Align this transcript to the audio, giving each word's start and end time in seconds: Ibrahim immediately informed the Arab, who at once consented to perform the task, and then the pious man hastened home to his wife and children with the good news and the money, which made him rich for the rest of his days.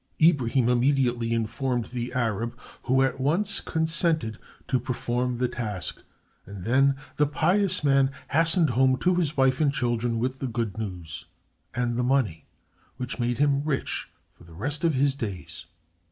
Ibrahim 0.19 0.67
immediately 0.67 1.31
informed 1.31 1.85
the 1.93 2.11
Arab, 2.13 2.57
who 2.85 3.03
at 3.03 3.19
once 3.19 3.59
consented 3.59 4.39
to 4.67 4.79
perform 4.79 5.37
the 5.37 5.47
task, 5.47 6.01
and 6.47 6.63
then 6.63 6.95
the 7.17 7.27
pious 7.27 7.83
man 7.83 8.09
hastened 8.31 8.71
home 8.71 8.97
to 8.97 9.13
his 9.13 9.37
wife 9.37 9.61
and 9.61 9.71
children 9.71 10.17
with 10.17 10.39
the 10.39 10.47
good 10.47 10.75
news 10.79 11.25
and 11.75 11.97
the 11.97 12.03
money, 12.03 12.47
which 12.97 13.19
made 13.19 13.37
him 13.37 13.63
rich 13.63 14.09
for 14.33 14.43
the 14.43 14.55
rest 14.55 14.83
of 14.83 14.95
his 14.95 15.13
days. 15.13 15.67